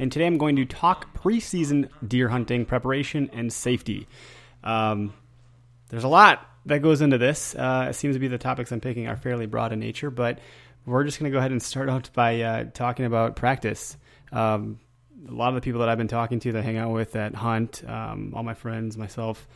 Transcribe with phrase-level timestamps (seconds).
[0.00, 4.08] and today I'm going to talk preseason deer hunting preparation and safety.
[4.64, 5.12] Um,
[5.90, 7.54] there's a lot that goes into this.
[7.54, 10.38] Uh, it seems to be the topics I'm picking are fairly broad in nature, but
[10.86, 13.98] we're just going to go ahead and start out by uh, talking about practice.
[14.32, 14.80] Um,
[15.28, 17.34] a lot of the people that I've been talking to that hang out with that
[17.34, 19.46] hunt, um, all my friends, myself,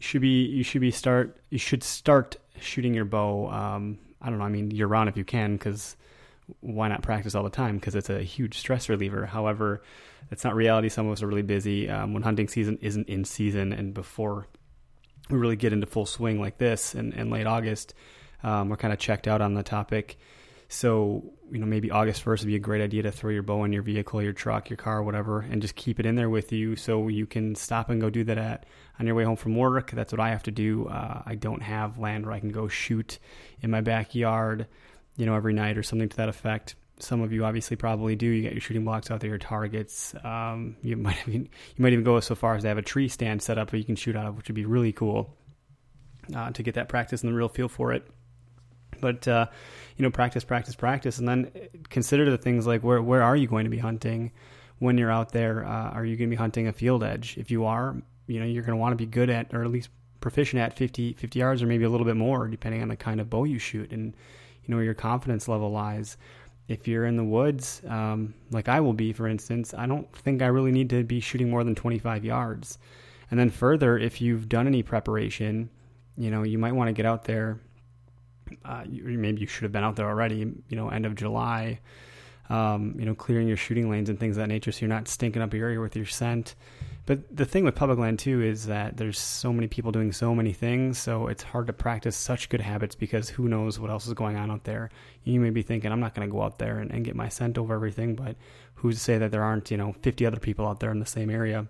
[0.00, 3.50] should be you should be start you should start shooting your bow.
[3.50, 4.44] Um, I don't know.
[4.46, 5.96] I mean, year round if you can, because
[6.60, 7.76] why not practice all the time?
[7.76, 9.26] Because it's a huge stress reliever.
[9.26, 9.82] However,
[10.30, 10.88] it's not reality.
[10.88, 14.46] Some of us are really busy um, when hunting season isn't in season, and before
[15.30, 17.94] we really get into full swing like this in, in late August,
[18.42, 20.18] um, we're kind of checked out on the topic.
[20.72, 23.64] So, you know, maybe August 1st would be a great idea to throw your bow
[23.64, 26.50] in your vehicle, your truck, your car, whatever, and just keep it in there with
[26.50, 28.64] you so you can stop and go do that at
[28.98, 29.90] on your way home from work.
[29.90, 30.86] That's what I have to do.
[30.88, 33.18] Uh, I don't have land where I can go shoot
[33.60, 34.66] in my backyard,
[35.16, 36.74] you know, every night or something to that effect.
[36.98, 38.26] Some of you obviously probably do.
[38.26, 40.14] You got your shooting blocks out there, your targets.
[40.22, 43.08] Um, you might even, you might even go so far as to have a tree
[43.08, 45.36] stand set up that you can shoot out of, which would be really cool
[46.34, 48.06] uh, to get that practice and the real feel for it.
[49.00, 49.46] But uh,
[49.96, 51.50] you know, practice, practice, practice, and then
[51.88, 54.32] consider the things like where where are you going to be hunting
[54.78, 55.64] when you're out there?
[55.64, 57.36] Uh, are you going to be hunting a field edge?
[57.36, 57.96] If you are,
[58.26, 59.88] you know, you're going to want to be good at, or at least
[60.20, 63.20] proficient at 50, 50 yards, or maybe a little bit more, depending on the kind
[63.20, 64.14] of bow you shoot and
[64.64, 66.16] you know where your confidence level lies
[66.68, 70.42] if you're in the woods, um, like I will be, for instance, I don't think
[70.42, 72.78] I really need to be shooting more than 25 yards.
[73.30, 75.70] And then further, if you've done any preparation,
[76.16, 77.60] you know, you might want to get out there.
[78.64, 81.80] Uh, you, maybe you should have been out there already, you know, end of July,
[82.50, 85.08] um, you know, clearing your shooting lanes and things of that nature so you're not
[85.08, 86.54] stinking up your area with your scent.
[87.04, 90.34] But the thing with public land too is that there's so many people doing so
[90.34, 94.06] many things, so it's hard to practice such good habits because who knows what else
[94.06, 94.90] is going on out there.
[95.24, 97.28] You may be thinking, I'm not going to go out there and, and, get my
[97.28, 98.36] scent over everything, but
[98.76, 101.06] who's to say that there aren't, you know, 50 other people out there in the
[101.06, 101.66] same area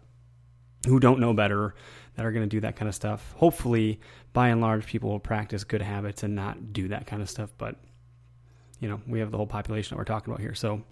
[0.86, 1.74] who don't know better
[2.16, 3.32] that are going to do that kind of stuff.
[3.36, 4.00] Hopefully,
[4.34, 7.50] by and large, people will practice good habits and not do that kind of stuff,
[7.56, 7.76] but
[8.80, 10.54] you know, we have the whole population that we're talking about here.
[10.54, 10.82] So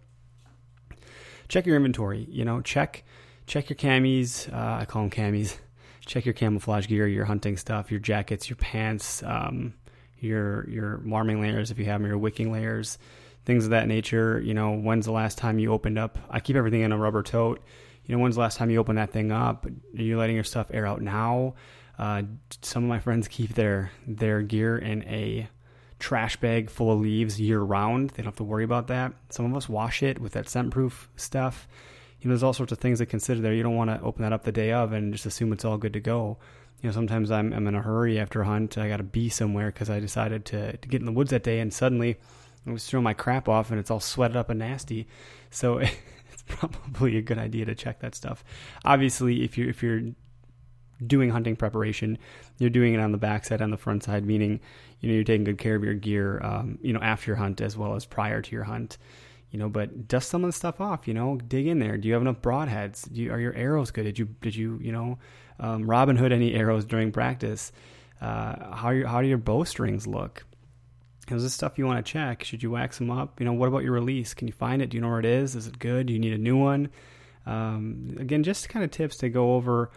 [1.48, 3.04] check your inventory, you know, check
[3.50, 4.50] check your camis.
[4.52, 5.58] Uh, I call them camis.
[6.06, 9.74] Check your camouflage gear, your hunting stuff, your jackets, your pants, um,
[10.18, 12.98] your your warming layers if you have them, your wicking layers,
[13.44, 14.40] things of that nature.
[14.40, 16.18] You know, when's the last time you opened up?
[16.30, 17.62] I keep everything in a rubber tote.
[18.06, 19.66] You know, when's the last time you opened that thing up?
[19.66, 21.54] Are you letting your stuff air out now?
[21.98, 22.22] Uh,
[22.62, 25.48] some of my friends keep their their gear in a
[25.98, 28.10] trash bag full of leaves year round.
[28.10, 29.12] They don't have to worry about that.
[29.28, 31.68] Some of us wash it with that scent proof stuff
[32.20, 33.54] you know, there's all sorts of things to consider there.
[33.54, 35.78] You don't want to open that up the day of and just assume it's all
[35.78, 36.38] good to go.
[36.82, 38.76] You know, sometimes I'm, I'm in a hurry after a hunt.
[38.76, 41.42] I got to be somewhere because I decided to, to get in the woods that
[41.42, 42.18] day, and suddenly
[42.66, 45.08] I was throwing my crap off and it's all sweated up and nasty.
[45.50, 48.44] So it's probably a good idea to check that stuff.
[48.84, 50.02] Obviously, if you're if you're
[51.06, 52.18] doing hunting preparation,
[52.58, 54.60] you're doing it on the backside, on the front side, meaning
[55.00, 57.62] you know you're taking good care of your gear, um, you know, after your hunt
[57.62, 58.98] as well as prior to your hunt
[59.50, 61.96] you know, but dust some of the stuff off, you know, dig in there.
[61.96, 63.12] Do you have enough broadheads?
[63.12, 64.04] Do you, are your arrows good?
[64.04, 65.18] Did you, did you, you know,
[65.58, 67.72] um, Robin Hood any arrows during practice?
[68.20, 70.44] Uh, how, how do your bowstrings look?
[71.30, 72.42] Is this stuff you want to check?
[72.42, 73.38] Should you wax them up?
[73.38, 74.34] You know, what about your release?
[74.34, 74.90] Can you find it?
[74.90, 75.54] Do you know where it is?
[75.54, 76.06] Is it good?
[76.06, 76.90] Do you need a new one?
[77.46, 79.90] Um, again, just kind of tips to go over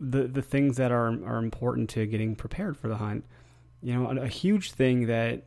[0.00, 3.24] the the things that are are important to getting prepared for the hunt.
[3.82, 5.42] You know, a, a huge thing that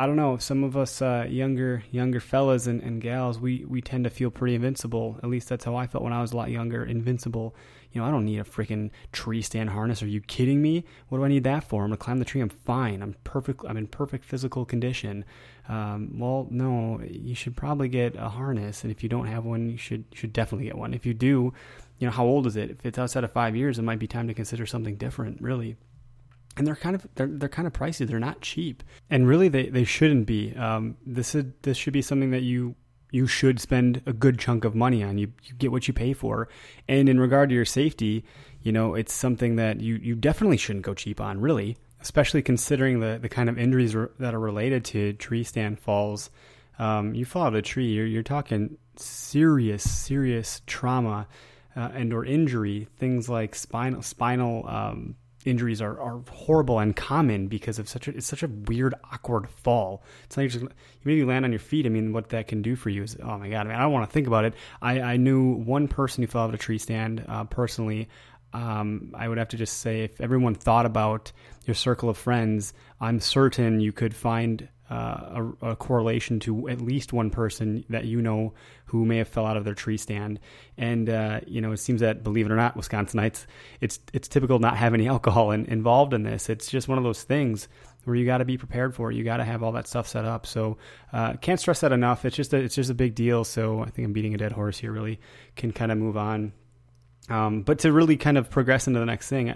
[0.00, 0.38] I don't know.
[0.38, 4.30] Some of us uh, younger younger fellas and, and gals, we, we tend to feel
[4.30, 5.20] pretty invincible.
[5.22, 6.82] At least that's how I felt when I was a lot younger.
[6.82, 7.54] Invincible.
[7.92, 10.02] You know, I don't need a freaking tree stand harness.
[10.02, 10.86] Are you kidding me?
[11.10, 11.82] What do I need that for?
[11.82, 12.40] I'm gonna climb the tree.
[12.40, 13.02] I'm fine.
[13.02, 13.60] I'm perfect.
[13.68, 15.26] I'm in perfect physical condition.
[15.68, 18.82] Um, well, no, you should probably get a harness.
[18.84, 20.94] And if you don't have one, you should you should definitely get one.
[20.94, 21.52] If you do,
[21.98, 22.70] you know, how old is it?
[22.70, 25.76] If it's outside of five years, it might be time to consider something different, really.
[26.56, 28.06] And they're kind of they're they're kind of pricey.
[28.06, 30.54] They're not cheap, and really they, they shouldn't be.
[30.56, 32.74] Um, this is this should be something that you
[33.10, 35.18] you should spend a good chunk of money on.
[35.18, 36.48] You, you get what you pay for.
[36.88, 38.24] And in regard to your safety,
[38.62, 43.00] you know, it's something that you, you definitely shouldn't go cheap on, really, especially considering
[43.00, 46.30] the, the kind of injuries re- that are related to tree stand falls.
[46.78, 51.26] Um, you fall out of a tree, you're, you're talking serious, serious trauma
[51.76, 57.46] uh, and or injury, things like spinal, spinal um, injuries are, are horrible and common
[57.48, 60.02] because of such a it's such a weird awkward fall.
[60.24, 60.70] It's like you just you
[61.04, 61.86] maybe land on your feet.
[61.86, 63.66] I mean, what that can do for you is oh my god.
[63.66, 64.54] I mean, I don't want to think about it.
[64.82, 68.08] I, I knew one person who fell out of a tree stand uh, personally.
[68.52, 71.32] Um, I would have to just say if everyone thought about
[71.66, 76.80] your circle of friends, I'm certain you could find uh, a, a, correlation to at
[76.80, 78.52] least one person that you know
[78.86, 80.40] who may have fell out of their tree stand.
[80.76, 83.46] And uh, you know, it seems that believe it or not, Wisconsinites,
[83.80, 86.48] it's it's typical not have any alcohol in, involved in this.
[86.48, 87.68] It's just one of those things
[88.04, 89.14] where you got to be prepared for it.
[89.14, 90.44] You got to have all that stuff set up.
[90.46, 90.78] So
[91.12, 92.24] uh, can't stress that enough.
[92.24, 93.44] It's just a, it's just a big deal.
[93.44, 94.90] So I think I'm beating a dead horse here.
[94.90, 95.20] Really
[95.54, 96.52] can kind of move on.
[97.28, 99.54] Um, but to really kind of progress into the next thing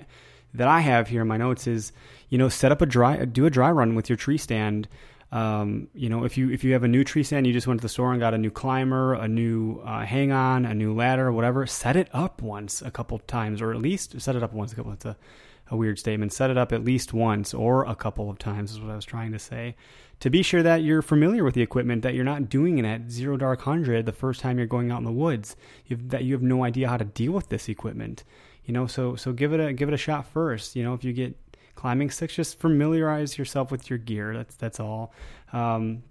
[0.54, 1.92] that I have here in my notes is,
[2.28, 4.88] you know, set up a dry, do a dry run with your tree stand.
[5.32, 7.80] Um, you know, if you if you have a new tree stand, you just went
[7.80, 10.94] to the store and got a new climber, a new uh, hang on, a new
[10.94, 11.66] ladder, whatever.
[11.66, 14.76] Set it up once a couple times, or at least set it up once a
[14.76, 14.96] couple.
[15.04, 15.16] A,
[15.70, 16.32] a weird statement.
[16.32, 19.04] Set it up at least once or a couple of times is what I was
[19.04, 19.76] trying to say.
[20.20, 23.10] To be sure that you're familiar with the equipment, that you're not doing it at
[23.10, 25.56] zero dark hundred the first time you're going out in the woods.
[25.86, 28.24] You've, that you have no idea how to deal with this equipment.
[28.64, 30.76] You know, so so give it a give it a shot first.
[30.76, 31.36] You know, if you get
[31.74, 32.34] climbing sticks.
[32.34, 34.34] Just familiarize yourself with your gear.
[34.34, 35.12] That's that's all.
[35.52, 36.02] Um,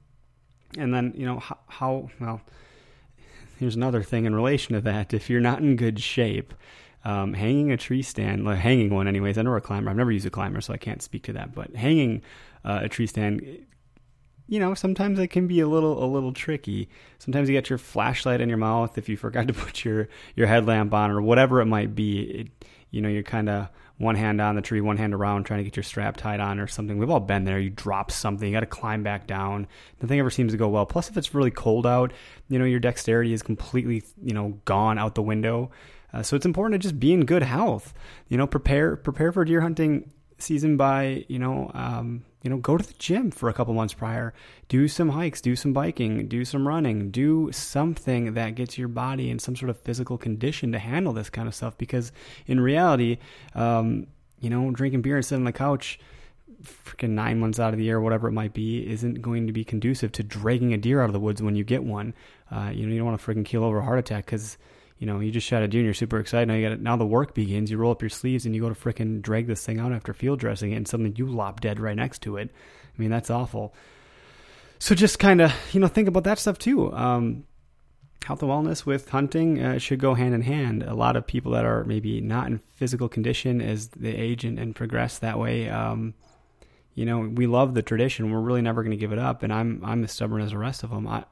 [0.78, 2.42] and then you know how, how well.
[3.60, 5.14] Here's another thing in relation to that.
[5.14, 6.54] If you're not in good shape,
[7.06, 9.38] um, hanging a tree stand, like hanging one anyways.
[9.38, 9.90] I know a climber.
[9.90, 11.54] I've never used a climber, so I can't speak to that.
[11.54, 12.22] But hanging
[12.64, 13.66] uh, a tree stand,
[14.48, 16.90] you know, sometimes it can be a little a little tricky.
[17.20, 20.48] Sometimes you get your flashlight in your mouth if you forgot to put your your
[20.48, 22.22] headlamp on or whatever it might be.
[22.22, 25.60] It, you know, you're kind of one hand on the tree, one hand around, trying
[25.60, 26.98] to get your strap tied on or something.
[26.98, 27.60] We've all been there.
[27.60, 29.68] You drop something, you got to climb back down.
[30.02, 30.86] Nothing ever seems to go well.
[30.86, 32.14] Plus, if it's really cold out,
[32.50, 35.72] you know, your dexterity is completely, you know, gone out the window.
[36.14, 37.94] Uh, so it's important to just be in good health.
[38.28, 42.78] You know, prepare prepare for deer hunting season by you know um, you know go
[42.78, 44.34] to the gym for a couple months prior
[44.68, 49.30] do some hikes do some biking do some running do something that gets your body
[49.30, 52.12] in some sort of physical condition to handle this kind of stuff because
[52.46, 53.18] in reality
[53.56, 54.06] um,
[54.40, 56.00] you know drinking beer and sitting on the couch
[56.64, 59.66] freaking nine months out of the year, whatever it might be, isn't going to be
[59.66, 62.14] conducive to dragging a deer out of the woods when you get one.
[62.50, 64.58] Uh, you know, you don't want to freaking keel over a heart attack because
[65.04, 66.48] you know, you just shot a deer and you're super excited.
[66.48, 67.70] Now you got now the work begins.
[67.70, 70.14] You roll up your sleeves and you go to fricking drag this thing out after
[70.14, 72.50] field dressing it, and suddenly you lop dead right next to it.
[72.50, 73.74] I mean, that's awful.
[74.80, 76.94] So just kind of you know think about that stuff too.
[76.94, 77.44] Um,
[78.24, 80.84] health and wellness with hunting uh, should go hand in hand.
[80.84, 84.58] A lot of people that are maybe not in physical condition as they age and,
[84.58, 85.68] and progress that way.
[85.68, 86.14] Um,
[86.96, 88.32] you know, we love the tradition.
[88.32, 90.58] We're really never going to give it up, and I'm I'm as stubborn as the
[90.60, 91.10] rest of them.
[91.10, 91.26] I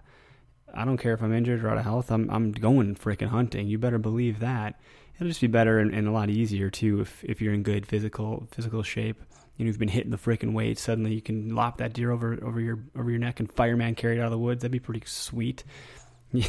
[0.73, 2.11] I don't care if I'm injured or out of health.
[2.11, 3.67] I'm I'm going freaking hunting.
[3.67, 4.79] You better believe that.
[5.15, 7.85] It'll just be better and, and, a lot easier too if if you're in good
[7.85, 9.21] physical physical shape.
[9.57, 10.79] You know, you've been hitting the freaking weight.
[10.79, 14.17] Suddenly, you can lop that deer over over your over your neck and fireman carry
[14.17, 14.61] it out of the woods.
[14.61, 15.63] That'd be pretty sweet.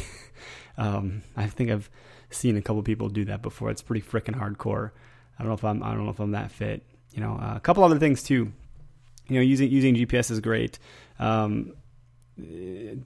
[0.77, 1.89] um, I think I've
[2.29, 3.69] seen a couple people do that before.
[3.69, 4.91] It's pretty freaking hardcore.
[5.37, 6.83] I don't know if I'm I don't know if I'm that fit.
[7.13, 8.51] You know, uh, a couple other things too.
[9.27, 10.79] You know, using using GPS is great.
[11.19, 11.73] Um,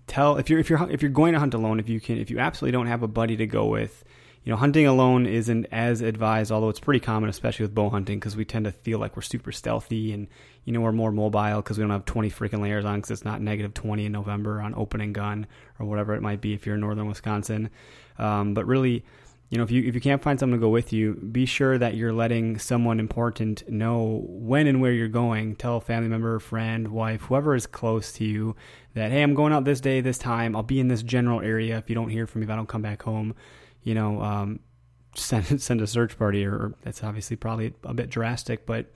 [0.07, 2.29] tell if you're if you're if you're going to hunt alone, if you can if
[2.29, 4.03] you absolutely don't have a buddy to go with,
[4.43, 8.19] you know, hunting alone isn't as advised, although it's pretty common, especially with bow hunting,
[8.19, 10.27] because we tend to feel like we're super stealthy and
[10.63, 13.25] you know we're more mobile because we don't have 20 freaking layers on because it's
[13.25, 15.48] not negative 20 in November on opening gun
[15.79, 17.69] or whatever it might be if you're in northern Wisconsin.
[18.17, 19.03] Um, but really,
[19.50, 21.77] you know, if you if you can't find someone to go with you, be sure
[21.77, 25.56] that you're letting someone important know when and where you're going.
[25.56, 28.58] Tell a family member, friend, wife, whoever is close to you
[28.94, 30.54] that hey, I'm going out this day, this time.
[30.54, 31.77] I'll be in this general area.
[31.77, 33.36] If you don't hear from me, if I don't come back home,
[33.84, 34.60] you know, um,
[35.16, 36.46] send send a search party.
[36.46, 38.88] Or that's obviously probably a bit drastic, but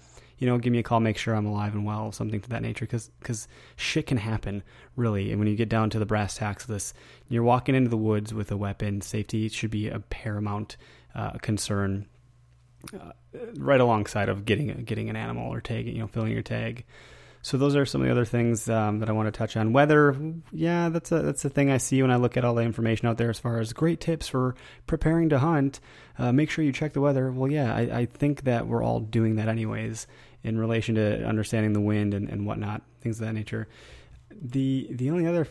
[0.42, 2.64] you know, give me a call, make sure I'm alive and well, something to that
[2.64, 4.64] nature, because because shit can happen,
[4.96, 5.30] really.
[5.30, 6.96] And when you get down to the brass tacks of this,
[7.30, 9.02] you're walking into the woods with a weapon.
[9.02, 10.78] Safety should be a paramount
[11.14, 12.08] uh, concern,
[12.92, 13.12] uh,
[13.58, 16.86] right alongside of getting getting an animal or tag, you know, filling your tag.
[17.44, 19.74] so those are some of the other things um, that I want to touch on.
[19.74, 20.16] Weather,
[20.52, 23.08] yeah, that's a that's a thing I see when I look at all the information
[23.08, 24.56] out there as far as great tips for
[24.88, 25.80] preparing to hunt.
[26.18, 27.32] Uh, make sure you check the weather.
[27.32, 30.06] Well, yeah, I, I, think that we're all doing that anyways
[30.44, 33.68] in relation to understanding the wind and, and whatnot, things of that nature.
[34.30, 35.46] The the only other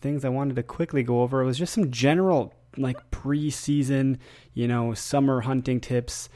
[0.00, 4.18] things I wanted to quickly go over was just some general like preseason,
[4.54, 6.28] you know, summer hunting tips.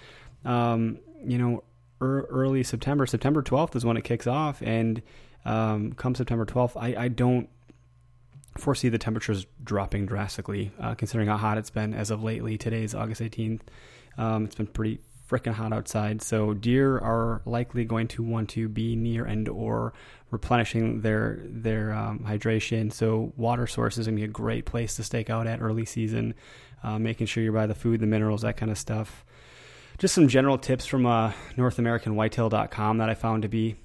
[0.44, 1.64] Um, you know,
[2.00, 5.02] er, early September, September 12th is when it kicks off, and
[5.44, 7.48] um, come September 12th, I, I don't
[8.58, 12.56] foresee the temperatures dropping drastically, uh, considering how hot it's been as of lately.
[12.58, 13.60] Today is August 18th.
[14.18, 18.68] Um, it's been pretty freaking hot outside, so deer are likely going to want to
[18.68, 19.92] be near and or
[20.30, 22.92] replenishing their their um, hydration.
[22.92, 26.35] So water source is gonna be a great place to stake out at early season,
[26.83, 29.25] uh, making sure you buy the food, the minerals, that kind of stuff.
[29.99, 33.76] Just some general tips from uh, NorthAmericanWhitetail.com that I found to be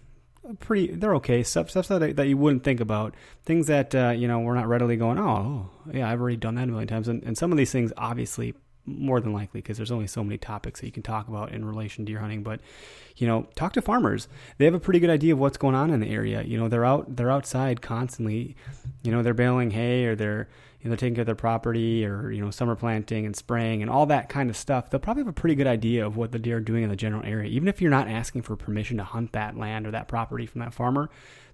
[0.59, 0.93] pretty.
[0.93, 3.15] They're okay stuff stuff that that you wouldn't think about.
[3.45, 5.19] Things that uh, you know we're not readily going.
[5.19, 7.07] Oh, yeah, I've already done that a million times.
[7.07, 8.53] And, and some of these things obviously
[8.85, 11.63] more than likely because there's only so many topics that you can talk about in
[11.63, 12.59] relation to deer hunting but
[13.17, 14.27] you know talk to farmers.
[14.57, 16.41] They have a pretty good idea of what's going on in the area.
[16.43, 18.55] You know they're out they're outside constantly
[19.03, 20.47] you know they're baling hay or they're
[20.81, 23.81] you know they're taking care of their property or you know summer planting and spraying
[23.81, 24.89] and all that kind of stuff.
[24.89, 26.95] They'll probably have a pretty good idea of what the deer are doing in the
[26.95, 30.07] general area even if you're not asking for permission to hunt that land or that
[30.07, 31.09] property from that farmer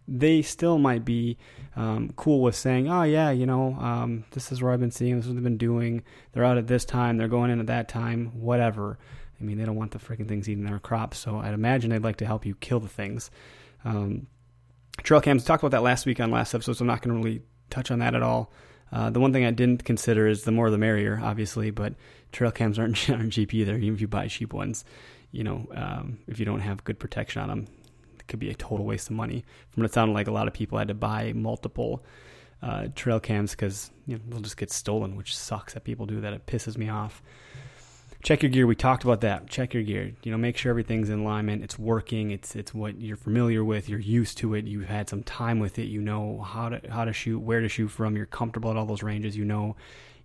[0.07, 1.37] they still might be
[1.75, 5.15] um, cool with saying, "Oh yeah, you know, um, this is where I've been seeing.
[5.15, 6.03] This is what they've been doing.
[6.31, 7.17] They're out at this time.
[7.17, 8.31] They're going in at that time.
[8.39, 8.97] Whatever."
[9.39, 12.03] I mean, they don't want the freaking things eating their crops, so I'd imagine they'd
[12.03, 13.29] like to help you kill the things.
[13.85, 14.27] Um,
[15.03, 17.23] trail cams talked about that last week on last episode, so I'm not going to
[17.23, 18.51] really touch on that at all.
[18.91, 21.93] Uh, the one thing I didn't consider is the more the merrier, obviously, but
[22.31, 23.75] trail cams aren't, aren't cheap either.
[23.75, 24.85] Even if you buy cheap ones,
[25.31, 27.67] you know, um, if you don't have good protection on them,
[28.27, 29.43] could be a total waste of money.
[29.69, 32.03] From what it sounded like, a lot of people had to buy multiple
[32.61, 36.21] uh, trail cams because you know, they'll just get stolen, which sucks that people do
[36.21, 36.33] that.
[36.33, 37.21] It pisses me off.
[38.23, 38.65] Check your gear.
[38.65, 39.47] We talked about that.
[39.47, 40.11] Check your gear.
[40.23, 41.63] You know, make sure everything's in alignment.
[41.63, 42.31] It's working.
[42.31, 43.87] It's it's what you're familiar with.
[43.87, 44.65] You're used to it.
[44.65, 45.85] You've had some time with it.
[45.85, 48.17] You know how to how to shoot, where to shoot from.
[48.17, 49.37] You're comfortable at all those ranges.
[49.37, 49.75] You know,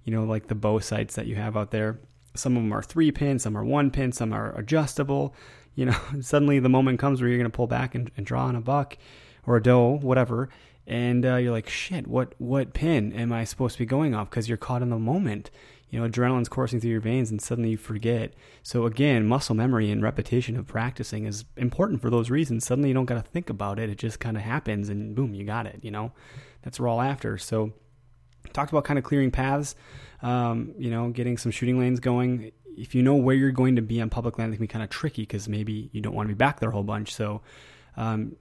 [0.05, 2.01] you know like the bow sights that you have out there.
[2.35, 5.35] Some of them are three pin, some are one pin, some are adjustable
[5.75, 8.47] you know, suddenly the moment comes where you're going to pull back and, and, draw
[8.47, 8.97] on a buck
[9.47, 10.49] or a doe, whatever,
[10.87, 14.31] and uh, you're like, shit, what what pin am I supposed to be going off?
[14.31, 15.51] Because you're caught in the moment.
[15.91, 18.33] You know, adrenaline's coursing through your veins, and suddenly you forget.
[18.63, 22.65] So again, muscle memory and repetition of practicing is important for those reasons.
[22.65, 25.35] Suddenly you don't got to think about it; it just kind of happens, and boom,
[25.35, 25.81] you got it.
[25.83, 26.13] You know,
[26.63, 27.37] that's we're all after.
[27.37, 27.73] So
[28.53, 29.75] talked about kind of clearing paths.
[30.23, 33.83] Um, you know, getting some shooting lanes going if you know where you're going to
[33.83, 36.29] be on public land, it can be kind of tricky because maybe you don't want
[36.29, 37.15] to be back there a whole bunch.
[37.15, 37.43] So
[37.97, 38.37] um,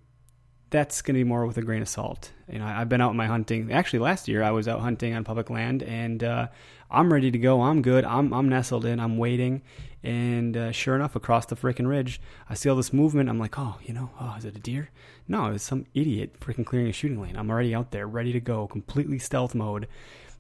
[0.70, 2.32] that's going to be more with a grain of salt.
[2.50, 3.72] You know, I've been out in my hunting.
[3.72, 6.48] Actually, last year I was out hunting on public land, and uh,
[6.90, 7.62] I'm ready to go.
[7.62, 8.06] I'm good.
[8.06, 9.00] I'm I'm nestled in.
[9.00, 9.62] I'm waiting,
[10.04, 13.30] and uh, sure enough, across the freaking ridge, I see all this movement.
[13.30, 14.90] I'm like, oh, you know, oh, is it a deer?
[15.28, 17.36] No, it's some idiot freaking clearing a shooting lane.
[17.36, 19.88] I'm already out there, ready to go, completely stealth mode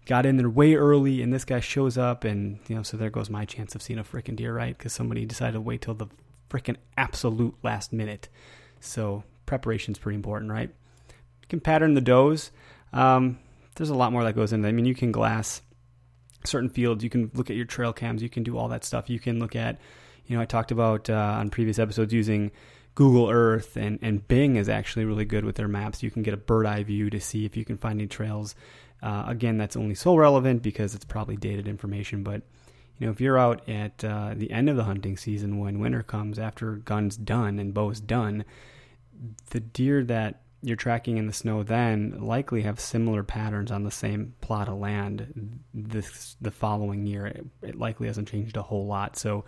[0.05, 3.09] got in there way early, and this guy shows up, and you know, so there
[3.09, 4.77] goes my chance of seeing a freaking deer, right?
[4.77, 6.07] Because somebody decided to wait till the
[6.49, 8.27] freaking absolute last minute.
[8.79, 10.69] So preparation is pretty important, right?
[11.09, 12.51] You can pattern the does.
[12.93, 13.39] Um,
[13.75, 14.67] there's a lot more that goes into.
[14.67, 15.61] I mean, you can glass
[16.43, 17.03] certain fields.
[17.03, 18.21] You can look at your trail cams.
[18.21, 19.09] You can do all that stuff.
[19.09, 19.79] You can look at,
[20.25, 22.51] you know, I talked about uh, on previous episodes using
[22.95, 26.03] Google Earth and, and Bing is actually really good with their maps.
[26.03, 28.55] You can get a bird eye view to see if you can find any trails
[29.01, 32.23] uh, again, that's only so relevant because it's probably dated information.
[32.23, 32.41] But
[32.97, 36.03] you know, if you're out at uh, the end of the hunting season when winter
[36.03, 38.45] comes, after guns done and bows done,
[39.49, 43.89] the deer that you're tracking in the snow then likely have similar patterns on the
[43.89, 47.25] same plot of land this the following year.
[47.25, 49.17] It, it likely hasn't changed a whole lot.
[49.17, 49.45] So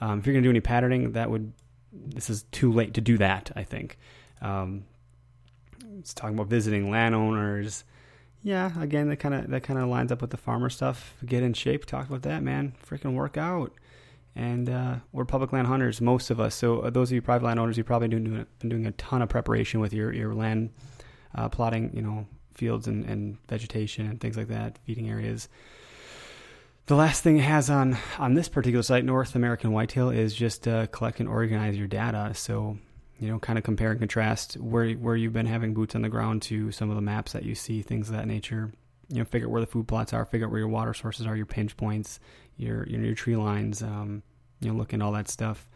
[0.00, 1.52] um, if you're going to do any patterning, that would
[1.92, 3.50] this is too late to do that.
[3.54, 3.98] I think.
[4.40, 4.84] Um,
[5.98, 7.84] it's talking about visiting landowners
[8.46, 11.14] yeah, again, that kind of that kind of lines up with the farmer stuff.
[11.26, 11.84] Get in shape.
[11.84, 12.74] Talk about that, man.
[12.88, 13.72] Freaking work out.
[14.36, 16.54] And uh, we're public land hunters, most of us.
[16.54, 19.28] So uh, those of you private land owners, you've probably been doing a ton of
[19.28, 20.70] preparation with your your land
[21.34, 22.24] uh, plotting, you know,
[22.54, 25.48] fields and, and vegetation and things like that, feeding areas.
[26.86, 30.68] The last thing it has on on this particular site, North American Whitetail, is just
[30.68, 32.32] uh, collect and organize your data.
[32.34, 32.78] So
[33.18, 36.08] you know, kind of compare and contrast where where you've been having boots on the
[36.08, 38.72] ground to some of the maps that you see, things of that nature.
[39.08, 41.26] You know, figure out where the food plots are, figure out where your water sources
[41.26, 42.20] are, your pinch points,
[42.56, 43.82] your your, your tree lines.
[43.82, 44.22] Um,
[44.60, 45.68] you know, look at all that stuff.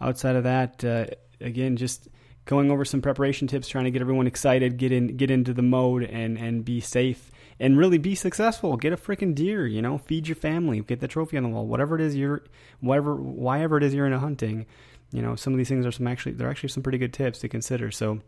[0.00, 1.06] Outside of that, uh,
[1.40, 2.08] again, just
[2.44, 5.62] going over some preparation tips, trying to get everyone excited, get in, get into the
[5.62, 8.76] mode, and and be safe, and really be successful.
[8.76, 11.66] Get a freaking deer, you know, feed your family, get the trophy on the wall,
[11.66, 12.44] whatever it is you're,
[12.80, 14.66] whatever, why ever it is you're into hunting.
[15.14, 17.38] You know, some of these things are some actually, they're actually some pretty good tips
[17.38, 17.92] to consider.
[17.92, 18.20] So,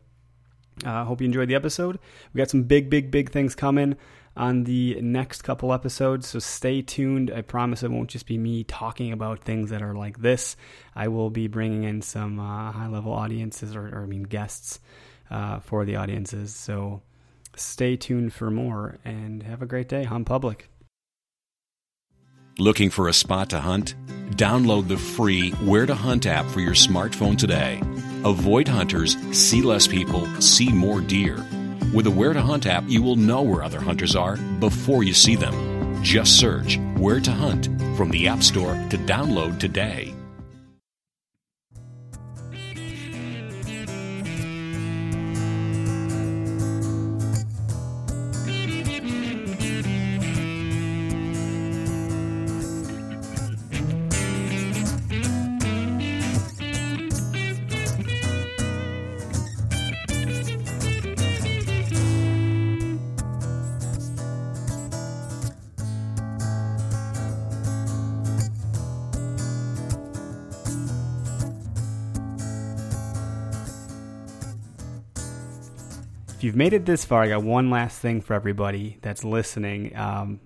[0.85, 1.99] I uh, hope you enjoyed the episode.
[2.33, 3.97] We got some big, big, big things coming
[4.37, 6.29] on the next couple episodes.
[6.29, 7.33] So stay tuned.
[7.35, 10.55] I promise it won't just be me talking about things that are like this.
[10.95, 14.79] I will be bringing in some uh, high level audiences, or, or, I mean, guests
[15.31, 16.55] uh, for the audiences.
[16.55, 17.01] So
[17.57, 20.05] stay tuned for more and have a great day.
[20.05, 20.69] Hunt Public.
[22.59, 23.97] Looking for a spot to hunt?
[24.31, 27.83] Download the free Where to Hunt app for your smartphone today.
[28.25, 31.37] Avoid hunters, see less people, see more deer.
[31.93, 35.13] With the Where to Hunt app, you will know where other hunters are before you
[35.13, 36.03] see them.
[36.03, 40.16] Just search Where to Hunt from the App Store to download today.
[76.37, 79.97] If you've made it this far, I got one last thing for everybody that's listening.
[79.97, 80.41] Um,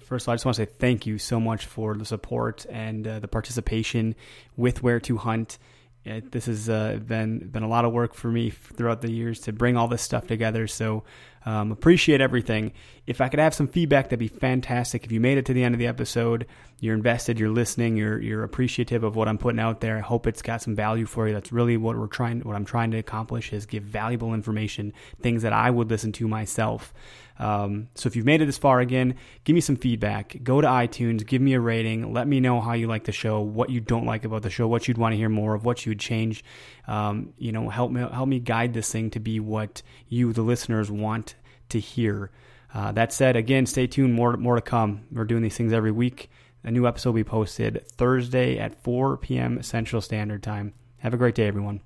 [0.00, 2.64] first of all, I just want to say thank you so much for the support
[2.70, 4.14] and uh, the participation
[4.56, 5.58] with Where to Hunt.
[6.06, 9.40] It, this has uh, been been a lot of work for me throughout the years
[9.40, 10.66] to bring all this stuff together.
[10.66, 11.04] So
[11.46, 12.72] um, appreciate everything.
[13.06, 15.04] If I could have some feedback, that'd be fantastic.
[15.04, 16.44] If you made it to the end of the episode,
[16.80, 19.96] you're invested, you're listening, you're you're appreciative of what I'm putting out there.
[19.96, 21.34] I hope it's got some value for you.
[21.34, 22.40] That's really what we're trying.
[22.40, 26.26] What I'm trying to accomplish is give valuable information, things that I would listen to
[26.26, 26.92] myself.
[27.38, 29.14] Um, so if you've made it this far again,
[29.44, 30.36] give me some feedback.
[30.42, 32.12] Go to iTunes, give me a rating.
[32.12, 34.66] Let me know how you like the show, what you don't like about the show,
[34.66, 36.44] what you'd want to hear more of, what you would change.
[36.86, 40.42] Um, you know, help me help me guide this thing to be what you, the
[40.42, 41.34] listeners, want
[41.68, 42.30] to hear.
[42.72, 44.14] Uh, that said, again, stay tuned.
[44.14, 45.06] More more to come.
[45.10, 46.30] We're doing these things every week.
[46.64, 49.62] A new episode will be posted Thursday at 4 p.m.
[49.62, 50.74] Central Standard Time.
[50.98, 51.80] Have a great day, everyone.